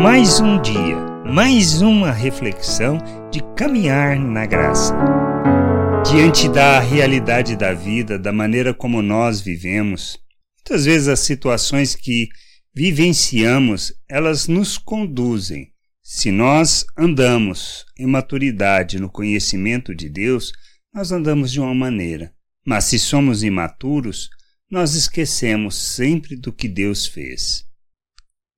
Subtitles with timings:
[0.00, 0.96] Mais um dia,
[1.26, 2.98] mais uma reflexão
[3.32, 4.94] de caminhar na graça.
[6.08, 10.16] Diante da realidade da vida, da maneira como nós vivemos,
[10.56, 12.28] muitas vezes as situações que
[12.72, 15.72] vivenciamos, elas nos conduzem.
[16.00, 20.52] Se nós andamos em maturidade no conhecimento de Deus,
[20.94, 22.32] nós andamos de uma maneira.
[22.64, 24.30] Mas se somos imaturos,
[24.70, 27.67] nós esquecemos sempre do que Deus fez.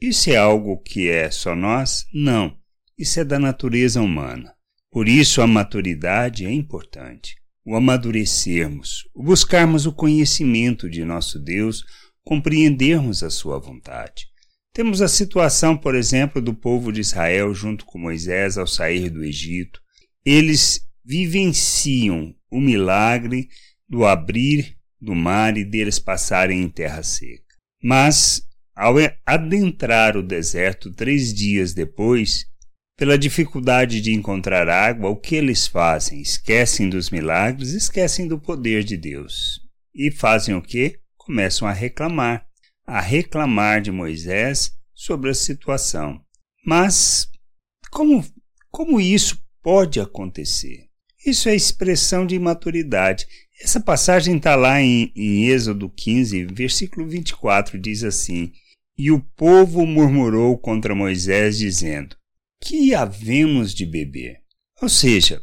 [0.00, 2.06] Isso é algo que é só nós?
[2.14, 2.56] Não.
[2.96, 4.54] Isso é da natureza humana.
[4.90, 7.36] Por isso a maturidade é importante.
[7.64, 11.84] O amadurecermos, o buscarmos o conhecimento de nosso Deus,
[12.24, 14.26] compreendermos a sua vontade.
[14.72, 19.24] Temos a situação, por exemplo, do povo de Israel junto com Moisés ao sair do
[19.24, 19.80] Egito.
[20.24, 23.48] Eles vivenciam o milagre
[23.88, 27.56] do abrir do mar e deles passarem em terra seca.
[27.82, 28.47] Mas
[28.78, 28.94] ao
[29.26, 32.46] adentrar o deserto três dias depois,
[32.96, 36.20] pela dificuldade de encontrar água, o que eles fazem?
[36.20, 39.60] Esquecem dos milagres, esquecem do poder de Deus.
[39.92, 41.00] E fazem o quê?
[41.16, 42.46] Começam a reclamar,
[42.86, 46.20] a reclamar de Moisés sobre a situação.
[46.64, 47.28] Mas
[47.90, 48.24] como,
[48.70, 50.86] como isso pode acontecer?
[51.26, 53.26] Isso é expressão de imaturidade.
[53.60, 58.52] Essa passagem está lá em, em Êxodo 15, versículo 24, diz assim:
[58.98, 62.16] e o povo murmurou contra Moisés, dizendo:
[62.60, 64.40] Que havemos de beber?
[64.82, 65.40] Ou seja,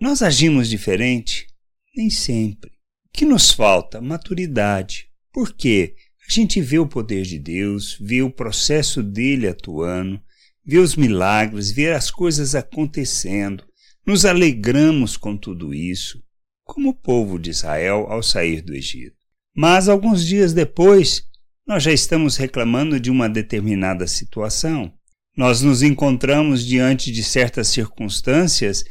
[0.00, 1.46] nós agimos diferente?
[1.94, 2.70] Nem sempre.
[2.70, 4.00] O que nos falta?
[4.00, 5.08] Maturidade.
[5.30, 5.94] Por quê?
[6.26, 10.20] A gente vê o poder de Deus, vê o processo dele atuando,
[10.64, 13.64] vê os milagres, vê as coisas acontecendo,
[14.06, 16.22] nos alegramos com tudo isso,
[16.64, 19.16] como o povo de Israel ao sair do Egito.
[19.54, 21.24] Mas alguns dias depois,
[21.66, 24.92] nós já estamos reclamando de uma determinada situação.
[25.36, 28.84] Nós nos encontramos diante de certas circunstâncias,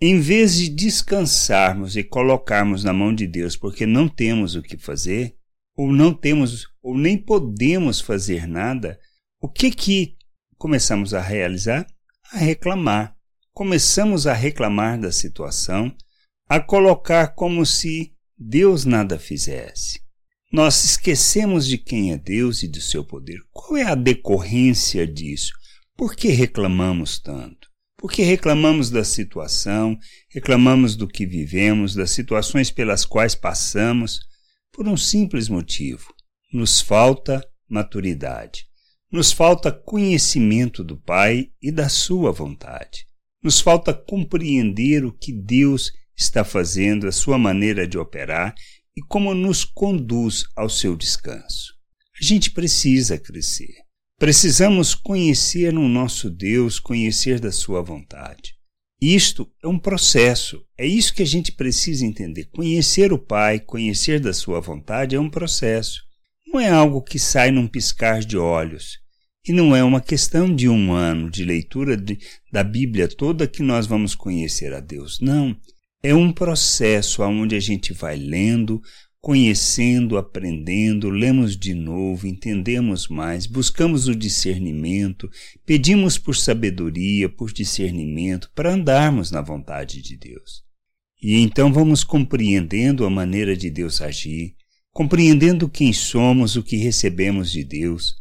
[0.00, 4.76] em vez de descansarmos e colocarmos na mão de Deus porque não temos o que
[4.76, 5.34] fazer,
[5.76, 8.98] ou não temos, ou nem podemos fazer nada,
[9.40, 10.16] o que que
[10.56, 11.86] começamos a realizar?
[12.32, 13.16] A reclamar.
[13.52, 15.94] Começamos a reclamar da situação,
[16.48, 20.00] a colocar como se Deus nada fizesse.
[20.50, 23.38] Nós esquecemos de quem é Deus e do seu poder.
[23.52, 25.52] Qual é a decorrência disso?
[25.94, 27.68] Por que reclamamos tanto?
[27.98, 29.98] Porque reclamamos da situação,
[30.30, 34.20] reclamamos do que vivemos, das situações pelas quais passamos,
[34.72, 36.14] por um simples motivo:
[36.50, 38.64] nos falta maturidade,
[39.12, 43.04] nos falta conhecimento do Pai e da Sua vontade,
[43.42, 48.54] nos falta compreender o que Deus está fazendo, a Sua maneira de operar
[48.98, 51.72] e como nos conduz ao seu descanso.
[52.20, 53.72] A gente precisa crescer.
[54.18, 58.56] Precisamos conhecer o nosso Deus, conhecer da sua vontade.
[59.00, 62.46] Isto é um processo, é isso que a gente precisa entender.
[62.46, 66.00] Conhecer o Pai, conhecer da sua vontade é um processo.
[66.44, 68.98] Não é algo que sai num piscar de olhos.
[69.46, 72.18] E não é uma questão de um ano de leitura de,
[72.50, 75.20] da Bíblia toda que nós vamos conhecer a Deus.
[75.20, 75.56] Não.
[76.02, 78.80] É um processo onde a gente vai lendo,
[79.20, 85.28] conhecendo, aprendendo, lemos de novo, entendemos mais, buscamos o discernimento,
[85.66, 90.62] pedimos por sabedoria, por discernimento, para andarmos na vontade de Deus.
[91.20, 94.54] E então vamos compreendendo a maneira de Deus agir,
[94.92, 98.14] compreendendo quem somos, o que recebemos de Deus,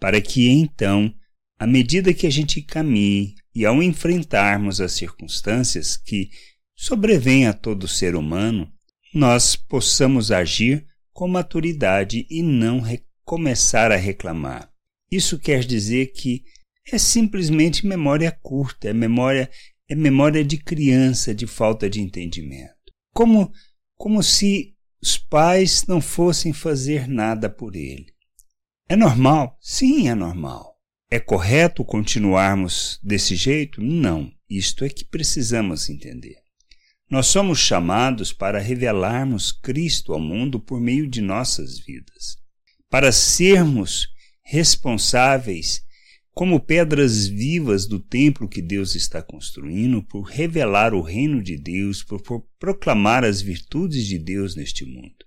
[0.00, 1.14] para que então,
[1.56, 6.30] à medida que a gente caminhe e ao enfrentarmos as circunstâncias que
[6.80, 8.72] sobrevém a todo ser humano,
[9.12, 12.82] nós possamos agir com maturidade e não
[13.22, 14.72] começar a reclamar.
[15.12, 16.42] Isso quer dizer que
[16.90, 19.50] é simplesmente memória curta, é memória
[19.90, 22.74] é memória de criança, de falta de entendimento.
[23.12, 23.52] Como
[23.94, 28.06] como se os pais não fossem fazer nada por ele.
[28.88, 29.58] É normal?
[29.60, 30.78] Sim, é normal.
[31.10, 33.82] É correto continuarmos desse jeito?
[33.82, 34.32] Não.
[34.48, 36.40] Isto é que precisamos entender.
[37.10, 42.36] Nós somos chamados para revelarmos Cristo ao mundo por meio de nossas vidas,
[42.88, 44.06] para sermos
[44.44, 45.82] responsáveis
[46.32, 52.04] como pedras vivas do templo que Deus está construindo, por revelar o reino de Deus,
[52.04, 52.22] por,
[52.60, 55.26] proclamar as virtudes de Deus neste mundo.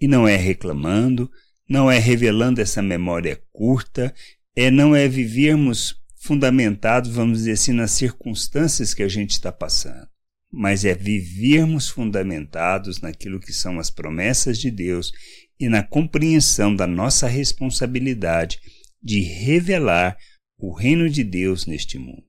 [0.00, 1.30] E não é reclamando,
[1.68, 4.14] não é revelando essa memória curta,
[4.56, 10.10] é não é vivermos fundamentados, vamos dizer assim, nas circunstâncias que a gente está passando
[10.52, 15.10] mas é vivermos fundamentados naquilo que são as promessas de Deus
[15.58, 18.60] e na compreensão da nossa responsabilidade
[19.02, 20.18] de revelar
[20.58, 22.26] o reino de Deus neste mundo.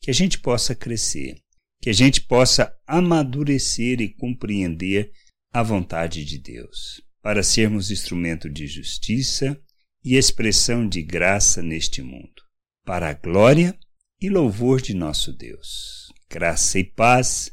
[0.00, 1.36] Que a gente possa crescer,
[1.80, 5.12] que a gente possa amadurecer e compreender
[5.52, 9.56] a vontade de Deus, para sermos instrumento de justiça
[10.02, 12.42] e expressão de graça neste mundo,
[12.84, 13.78] para a glória
[14.20, 16.08] e louvor de nosso Deus.
[16.28, 17.52] Graça e paz